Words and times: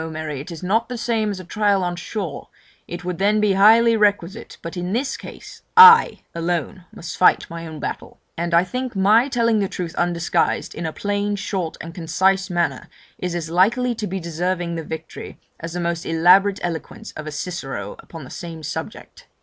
Mary 0.09 0.39
it 0.39 0.49
is 0.49 0.63
not 0.63 0.89
the 0.89 0.97
same 0.97 1.29
as 1.29 1.39
a 1.39 1.43
trial 1.45 1.83
on 1.83 1.95
shore; 1.95 2.49
it 2.87 3.05
would 3.05 3.19
then 3.19 3.39
be 3.39 3.53
highly 3.53 3.95
requisite; 3.95 4.57
but, 4.63 4.75
in 4.75 4.93
this 4.93 5.15
case, 5.15 5.61
I 5.77 6.21
alone 6.33 6.85
must 6.91 7.15
fight 7.17 7.47
my 7.51 7.67
own 7.67 7.79
battle; 7.79 8.19
and 8.35 8.55
I 8.55 8.63
think 8.63 8.95
my 8.95 9.27
telling 9.29 9.59
the 9.59 9.69
truth 9.69 9.93
undisguised, 9.93 10.73
in 10.73 10.87
a 10.87 10.91
plain, 10.91 11.35
short, 11.35 11.77
and 11.81 11.93
concise 11.93 12.49
manner, 12.49 12.89
is 13.19 13.35
as 13.35 13.51
likely 13.51 13.93
to 13.93 14.07
be 14.07 14.19
deserving 14.19 14.73
the 14.73 14.83
victory, 14.83 15.37
as 15.59 15.73
the 15.73 15.79
most 15.79 16.03
elaborate 16.03 16.59
eloquence 16.63 17.11
of 17.11 17.27
a 17.27 17.31
Cicero 17.31 17.95
upon 17.99 18.23
the 18.23 18.31
same 18.31 18.63
subject.' 18.63 19.27